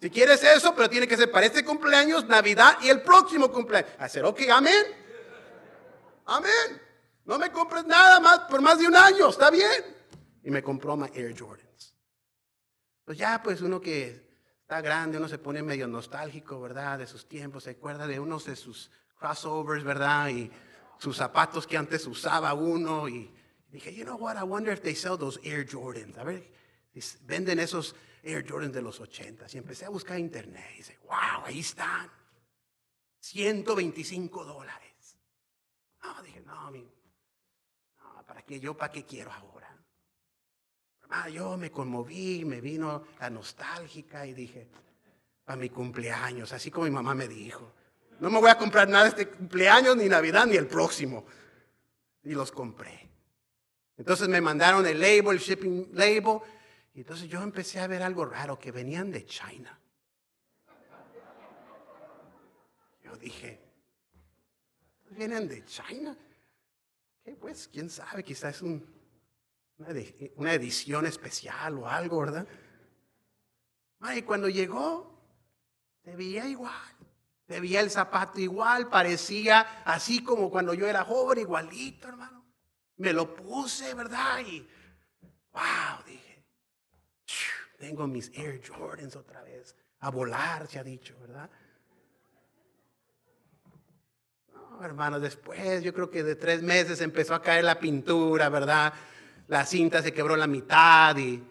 [0.00, 3.90] Si quieres eso, pero tiene que ser para este cumpleaños, Navidad y el próximo cumpleaños.
[4.08, 4.84] Said, ok, amén.
[6.26, 6.80] Amén.
[7.24, 9.84] No me compres nada más por más de un año, está bien.
[10.44, 11.94] Y me compró my Air Jordans.
[13.04, 14.28] Pues ya, pues uno que
[14.60, 16.98] está grande, uno se pone medio nostálgico, ¿verdad?
[16.98, 20.28] De sus tiempos, se acuerda de unos de sus crossovers, ¿verdad?
[20.28, 20.50] Y
[20.98, 23.08] sus zapatos que antes usaba uno.
[23.08, 23.30] Y
[23.70, 26.16] dije, you know what, I wonder if they sell those Air Jordans.
[26.18, 26.50] A ver,
[27.26, 29.46] venden esos Air Jordans de los 80.
[29.52, 32.10] Y empecé a buscar internet y dice, wow, ahí están.
[33.20, 35.18] 125 dólares.
[36.02, 38.60] No, dije, no, no, ¿para qué?
[38.60, 39.58] ¿Yo para qué quiero ahora?
[41.10, 44.68] Ah, yo me conmoví, me vino la nostálgica y dije,
[45.44, 47.72] para mi cumpleaños, así como mi mamá me dijo.
[48.20, 51.24] No me voy a comprar nada este cumpleaños, ni Navidad, ni el próximo.
[52.24, 53.08] Y los compré.
[53.96, 56.40] Entonces me mandaron el label, el shipping label,
[56.94, 59.78] Y entonces yo empecé a ver algo raro, que venían de China.
[63.04, 63.60] Yo dije,
[65.10, 66.16] vienen de China.
[67.24, 67.68] ¿Qué pues?
[67.68, 68.24] ¿Quién sabe?
[68.24, 68.84] Quizás es un,
[70.36, 72.46] una, edición especial o algo, ¿verdad?
[74.14, 75.12] y cuando llegó,
[76.04, 76.97] se veía igual.
[77.48, 82.44] Se veía el zapato igual, parecía así como cuando yo era joven, igualito, hermano.
[82.98, 84.40] Me lo puse, ¿verdad?
[84.46, 84.68] Y,
[85.52, 86.44] wow, dije,
[87.78, 89.74] tengo mis Air Jordans otra vez.
[90.00, 91.50] A volar, se ha dicho, ¿verdad?
[94.52, 98.92] No, hermano, después yo creo que de tres meses empezó a caer la pintura, ¿verdad?
[99.46, 101.42] La cinta se quebró la mitad y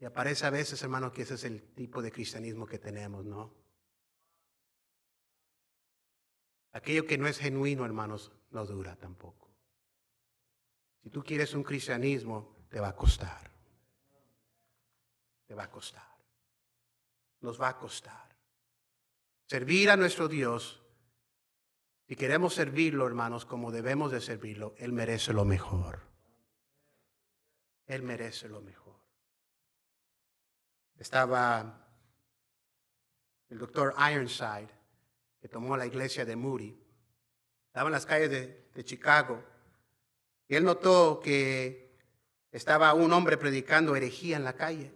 [0.00, 3.52] y aparece a veces, hermano, que ese es el tipo de cristianismo que tenemos, ¿no?
[6.78, 9.50] Aquello que no es genuino, hermanos, no dura tampoco.
[11.02, 13.50] Si tú quieres un cristianismo, te va a costar.
[15.46, 16.16] Te va a costar.
[17.40, 18.28] Nos va a costar.
[19.46, 20.82] Servir a nuestro Dios,
[22.06, 26.00] si queremos servirlo, hermanos, como debemos de servirlo, Él merece lo mejor.
[27.86, 28.88] Él merece lo mejor
[30.98, 31.86] estaba
[33.48, 34.68] el doctor Ironside,
[35.40, 36.76] que tomó la iglesia de Moody.
[37.66, 39.42] Estaba en las calles de, Chicago
[40.46, 41.98] y él notó que
[42.52, 44.94] estaba un hombre predicando herejía en la calle.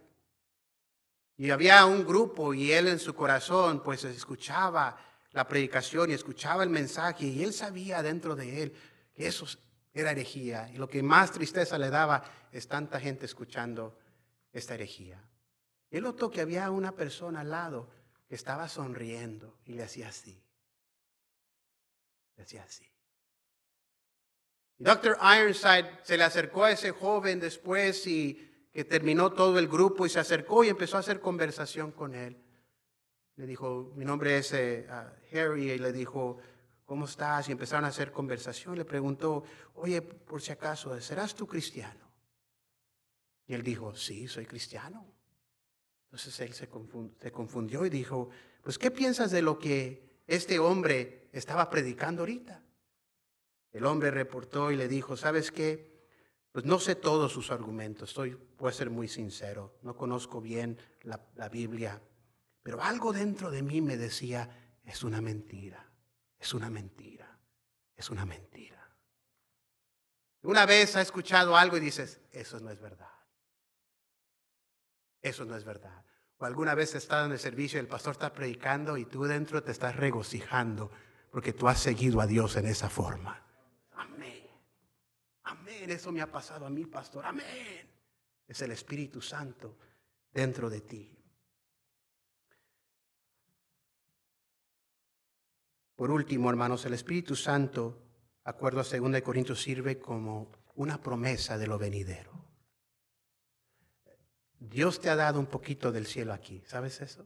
[1.35, 4.97] Y había un grupo y él en su corazón pues escuchaba
[5.31, 8.73] la predicación y escuchaba el mensaje y él sabía dentro de él
[9.13, 9.45] que eso
[9.93, 10.69] era herejía.
[10.73, 13.99] Y lo que más tristeza le daba es tanta gente escuchando
[14.53, 15.21] esta herejía.
[15.91, 17.89] Él notó que había una persona al lado
[18.35, 20.41] estaba sonriendo y le hacía así.
[22.35, 22.85] Le hacía así.
[24.77, 25.17] Dr.
[25.21, 30.09] Ironside se le acercó a ese joven después y que terminó todo el grupo y
[30.09, 32.37] se acercó y empezó a hacer conversación con él.
[33.35, 34.87] Le dijo, mi nombre es eh,
[35.31, 36.37] Harry, y le dijo,
[36.85, 37.49] ¿cómo estás?
[37.49, 38.77] Y empezaron a hacer conversación.
[38.77, 39.43] Le preguntó,
[39.75, 42.11] oye, por si acaso, ¿serás tú cristiano?
[43.45, 45.12] Y él dijo, sí, soy cristiano.
[46.13, 46.69] Entonces él se,
[47.31, 48.29] confundió y dijo,
[48.61, 52.63] pues ¿qué piensas de lo que este hombre estaba predicando ahorita?
[53.71, 56.05] El hombre reportó y le dijo, ¿sabes qué?
[56.51, 61.19] Pues no sé todos sus argumentos, estoy, puedo ser muy sincero, no conozco bien la,
[61.33, 61.99] la Biblia,
[62.61, 64.47] pero algo dentro de mí me decía,
[64.85, 65.91] es una mentira,
[66.37, 67.39] es una mentira,
[67.95, 68.87] es una mentira.
[70.43, 73.12] Una vez ha escuchado algo y dices, eso no es verdad.
[75.23, 76.03] Eso no es verdad.
[76.37, 79.63] O alguna vez estado en el servicio y el pastor está predicando y tú dentro
[79.63, 80.91] te estás regocijando
[81.31, 83.41] porque tú has seguido a Dios en esa forma.
[83.93, 84.45] Amén.
[85.43, 85.89] Amén.
[85.89, 87.25] Eso me ha pasado a mí, pastor.
[87.25, 87.89] Amén.
[88.45, 89.77] Es el Espíritu Santo
[90.31, 91.17] dentro de ti.
[95.95, 98.03] Por último, hermanos, el Espíritu Santo,
[98.43, 102.32] acuerdo a 2 Corintios, sirve como una promesa de lo venidero.
[104.69, 106.63] Dios te ha dado un poquito del cielo aquí.
[106.65, 107.25] ¿Sabes eso?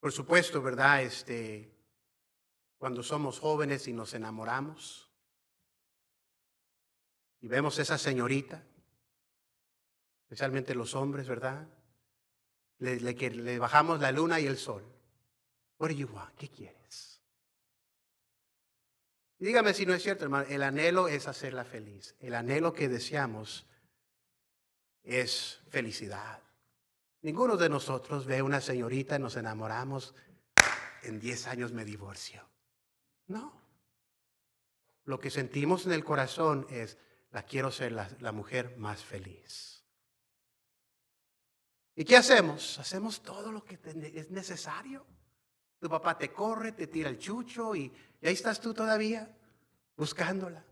[0.00, 1.02] Por supuesto, ¿verdad?
[1.02, 1.72] Este,
[2.78, 5.08] cuando somos jóvenes y nos enamoramos
[7.40, 8.64] y vemos esa señorita,
[10.24, 11.68] especialmente los hombres, ¿verdad?
[12.78, 14.84] Le, bajamos la luna y el sol.
[15.78, 16.34] What do you want?
[16.36, 16.77] ¿Qué quieres?
[19.38, 22.14] Dígame si no es cierto, hermano, el anhelo es hacerla feliz.
[22.20, 23.66] El anhelo que deseamos
[25.02, 26.42] es felicidad.
[27.22, 30.14] Ninguno de nosotros ve una señorita, nos enamoramos,
[31.02, 32.48] en 10 años me divorcio.
[33.26, 33.60] No.
[35.04, 36.98] Lo que sentimos en el corazón es,
[37.30, 39.84] la quiero ser la, la mujer más feliz.
[41.94, 42.78] ¿Y qué hacemos?
[42.78, 43.78] Hacemos todo lo que
[44.14, 45.04] es necesario.
[45.80, 47.92] Tu papá te corre, te tira el chucho y,
[48.26, 49.30] ahí estás tú todavía
[49.96, 50.64] buscándola.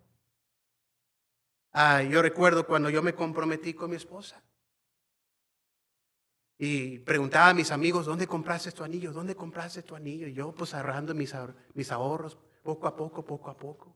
[1.73, 4.43] Ah, yo recuerdo cuando yo me comprometí con mi esposa.
[6.59, 9.13] Y preguntaba a mis amigos, ¿dónde compraste tu anillo?
[9.13, 10.27] ¿Dónde compraste tu anillo?
[10.27, 11.35] Y yo pues ahorrando mis,
[11.75, 13.95] mis ahorros poco a poco, poco a poco.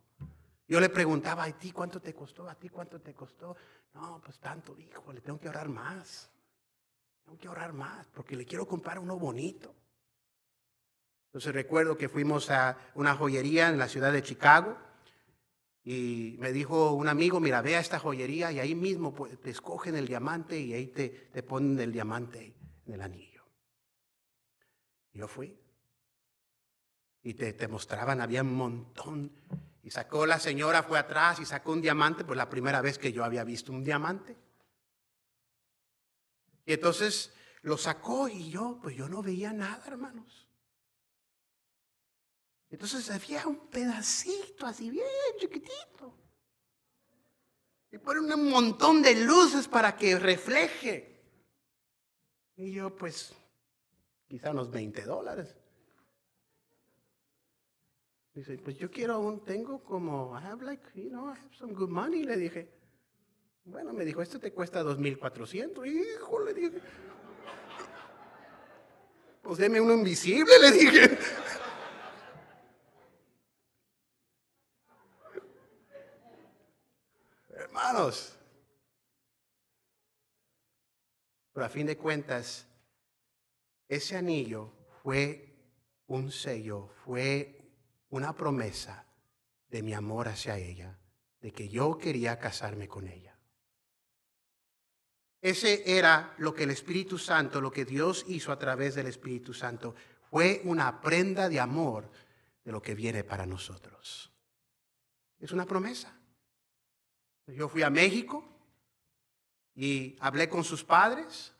[0.68, 2.48] Yo le preguntaba, ¿a ti cuánto te costó?
[2.48, 3.56] ¿A ti cuánto te costó?
[3.94, 6.30] No, pues tanto, hijo, le tengo que ahorrar más.
[7.24, 9.74] Tengo que ahorrar más porque le quiero comprar uno bonito.
[11.30, 14.76] Entonces recuerdo que fuimos a una joyería en la ciudad de Chicago
[15.84, 19.50] y me dijo un amigo, mira, ve a esta joyería y ahí mismo pues, te
[19.50, 23.44] escogen el diamante y ahí te, te ponen el diamante en el anillo.
[25.12, 25.56] Yo fui
[27.22, 29.30] y te, te mostraban, había un montón
[29.84, 33.12] Y sacó la señora, fue atrás y sacó un diamante, pues la primera vez que
[33.12, 34.36] yo había visto un diamante.
[36.66, 40.49] Y entonces lo sacó y yo, pues yo no veía nada, hermanos.
[42.70, 45.04] Entonces había un pedacito así bien
[45.38, 46.14] chiquitito.
[47.90, 51.20] Y ponen un montón de luces para que refleje.
[52.56, 53.32] Y yo, pues,
[54.28, 55.56] quizá unos 20 dólares.
[58.32, 61.72] Dice, pues yo quiero un, tengo como, I have like, you know, I have some
[61.72, 62.22] good money.
[62.22, 62.70] Le dije,
[63.64, 65.86] bueno, me dijo, este te cuesta 2.400.
[65.86, 66.80] Hijo, le dije.
[69.42, 71.18] Pues deme uno invisible, le dije.
[78.00, 78.32] Hermanos,
[81.52, 82.66] pero a fin de cuentas,
[83.88, 84.72] ese anillo
[85.02, 85.54] fue
[86.06, 87.60] un sello, fue
[88.08, 89.04] una promesa
[89.68, 90.98] de mi amor hacia ella,
[91.42, 93.38] de que yo quería casarme con ella.
[95.42, 99.52] Ese era lo que el Espíritu Santo, lo que Dios hizo a través del Espíritu
[99.52, 99.94] Santo,
[100.30, 102.10] fue una prenda de amor
[102.64, 104.32] de lo que viene para nosotros.
[105.38, 106.19] Es una promesa.
[107.54, 108.44] Yo fui a México
[109.74, 111.52] y hablé con sus padres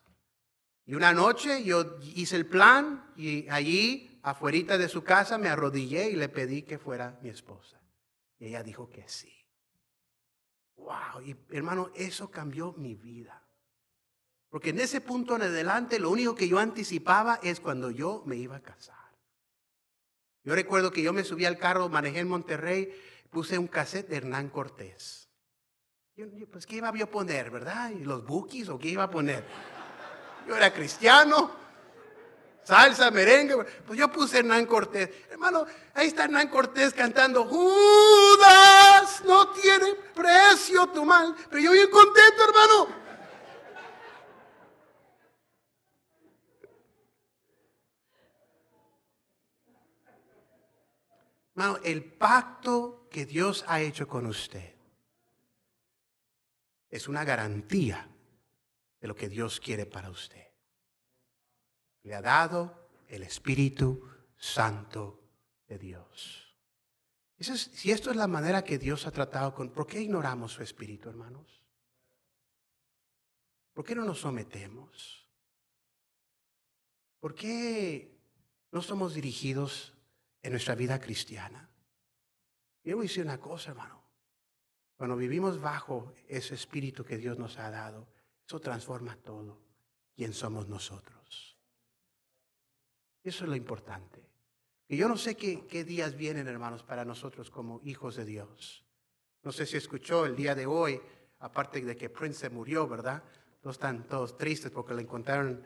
[0.91, 6.11] y una noche yo hice el plan y allí, afuera de su casa, me arrodillé
[6.11, 7.80] y le pedí que fuera mi esposa.
[8.41, 9.32] Y ella dijo que sí.
[10.74, 13.41] Wow, y hermano, eso cambió mi vida.
[14.49, 18.34] Porque en ese punto en adelante lo único que yo anticipaba es cuando yo me
[18.34, 18.97] iba a casar.
[20.43, 22.93] Yo recuerdo que yo me subí al carro, manejé en Monterrey,
[23.30, 25.30] puse un cassette de Hernán Cortés.
[26.51, 27.91] Pues, ¿qué iba yo a poner, verdad?
[27.91, 29.45] ¿Y los bookies o qué iba a poner?
[30.47, 31.51] Yo era cristiano,
[32.64, 33.57] salsa, merengue.
[33.87, 35.11] Pues yo puse Hernán Cortés.
[35.31, 41.35] Hermano, ahí está Hernán Cortés cantando, Judas, no tiene precio tu mal.
[41.49, 43.01] Pero yo bien contento, hermano.
[51.55, 54.80] Hermano, el pacto que Dios ha hecho con usted
[56.91, 58.09] es una garantía
[59.01, 60.47] de lo que Dios quiere para usted.
[62.03, 65.22] Le ha dado el Espíritu Santo
[65.68, 66.57] de Dios.
[67.38, 69.70] si esto es la manera que Dios ha tratado con...
[69.70, 71.64] ¿Por qué ignoramos su Espíritu, hermanos?
[73.72, 75.26] ¿Por qué no nos sometemos?
[77.20, 78.18] ¿Por qué
[78.72, 79.95] no somos dirigidos
[80.43, 81.70] en nuestra vida cristiana?
[82.84, 83.99] A decir una cosa, hermano.
[85.01, 88.07] Cuando vivimos bajo ese espíritu que Dios nos ha dado,
[88.46, 89.59] eso transforma todo.
[90.14, 91.57] ¿Quién somos nosotros?
[93.22, 94.22] Eso es lo importante.
[94.88, 98.84] Y yo no sé qué, qué días vienen, hermanos, para nosotros como hijos de Dios.
[99.42, 101.01] No sé si escuchó el día de hoy,
[101.38, 103.22] aparte de que Prince murió, ¿verdad?
[103.62, 105.64] Todos están todos tristes porque le encontraron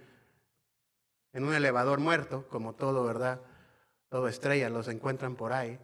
[1.33, 3.41] en un elevador muerto, como todo, ¿verdad?
[4.09, 5.77] Todo estrella, los encuentran por ahí.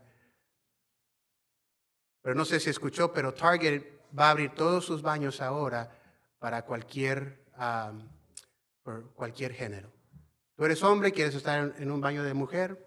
[2.23, 3.83] Pero no sé si escuchó, pero Target
[4.19, 5.91] va a abrir todos sus baños ahora
[6.39, 7.45] para cualquier,
[9.15, 9.93] cualquier género.
[10.57, 12.87] Tú eres hombre, quieres estar en un baño de mujer,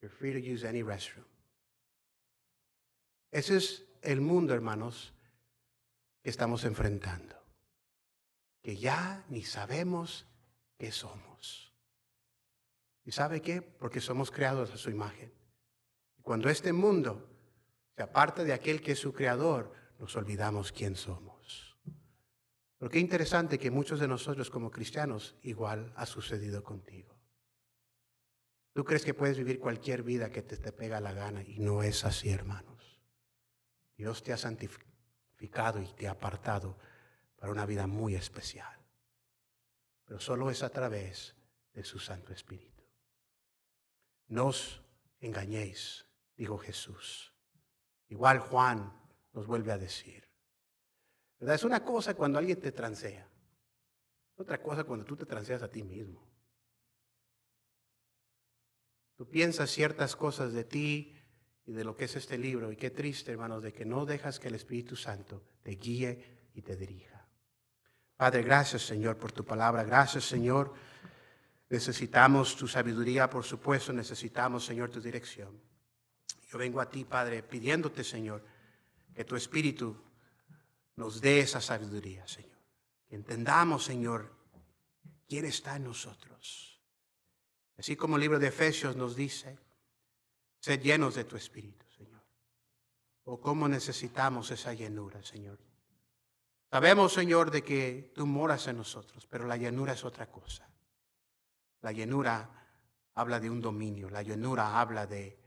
[0.00, 1.26] you're free to use any restroom.
[3.30, 5.14] Ese es el mundo, hermanos,
[6.22, 7.36] que estamos enfrentando.
[8.62, 10.26] Que ya ni sabemos
[10.76, 11.72] qué somos.
[13.04, 13.62] ¿Y sabe qué?
[13.62, 15.32] Porque somos creados a su imagen.
[16.22, 17.29] Cuando este mundo
[18.00, 21.76] se aparta de aquel que es su creador, nos olvidamos quién somos.
[22.78, 27.14] Pero qué interesante que muchos de nosotros como cristianos igual ha sucedido contigo.
[28.72, 31.82] Tú crees que puedes vivir cualquier vida que te, te pega la gana y no
[31.82, 33.02] es así, hermanos.
[33.98, 36.78] Dios te ha santificado y te ha apartado
[37.36, 38.78] para una vida muy especial.
[40.06, 41.36] Pero solo es a través
[41.74, 42.82] de su Santo Espíritu.
[44.28, 44.80] No os
[45.20, 47.30] engañéis, dijo Jesús.
[48.10, 48.92] Igual Juan
[49.32, 50.28] nos vuelve a decir.
[51.38, 53.26] Es una cosa cuando alguien te transea.
[54.36, 56.28] Otra cosa cuando tú te transeas a ti mismo.
[59.16, 61.16] Tú piensas ciertas cosas de ti
[61.66, 62.72] y de lo que es este libro.
[62.72, 66.62] Y qué triste, hermanos, de que no dejas que el Espíritu Santo te guíe y
[66.62, 67.28] te dirija.
[68.16, 69.84] Padre, gracias, Señor, por tu palabra.
[69.84, 70.74] Gracias, Señor.
[71.68, 73.92] Necesitamos tu sabiduría, por supuesto.
[73.92, 75.69] Necesitamos, Señor, tu dirección.
[76.50, 78.44] Yo vengo a ti, Padre, pidiéndote, Señor,
[79.14, 79.96] que tu Espíritu
[80.96, 82.58] nos dé esa sabiduría, Señor.
[83.08, 84.34] Que entendamos, Señor,
[85.28, 86.80] quién está en nosotros.
[87.78, 89.58] Así como el libro de Efesios nos dice,
[90.58, 92.20] sed llenos de tu Espíritu, Señor.
[93.24, 95.58] o cómo necesitamos esa llenura, Señor.
[96.68, 100.68] Sabemos, Señor, de que tú moras en nosotros, pero la llenura es otra cosa.
[101.82, 102.50] La llenura
[103.14, 105.39] habla de un dominio, la llenura habla de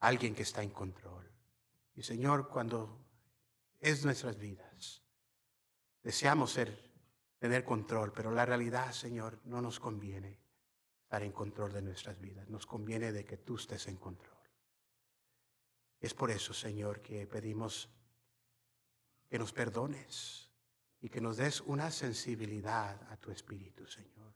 [0.00, 1.30] alguien que está en control.
[1.94, 3.04] Y Señor, cuando
[3.80, 5.02] es nuestras vidas,
[6.02, 6.92] deseamos ser,
[7.38, 10.40] tener control, pero la realidad, Señor, no nos conviene
[11.02, 12.48] estar en control de nuestras vidas.
[12.48, 14.34] Nos conviene de que tú estés en control.
[16.00, 17.88] Es por eso, Señor, que pedimos
[19.28, 20.50] que nos perdones
[21.00, 24.34] y que nos des una sensibilidad a tu Espíritu, Señor.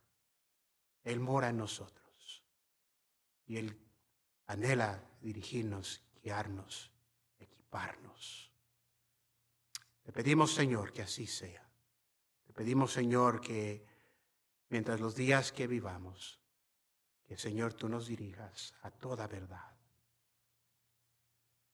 [1.03, 2.43] Él mora en nosotros
[3.45, 3.88] y Él
[4.49, 6.91] anhela dirigirnos, guiarnos,
[7.39, 8.51] equiparnos.
[10.03, 11.63] Te pedimos, Señor, que así sea.
[12.45, 13.85] Te pedimos, Señor, que
[14.69, 16.39] mientras los días que vivamos,
[17.27, 19.71] que, Señor, tú nos dirijas a toda verdad.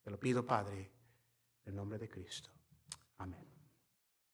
[0.03, 0.91] Te lo pido, Padre,
[1.65, 2.49] en nombre de Cristo.
[3.17, 3.54] Amén.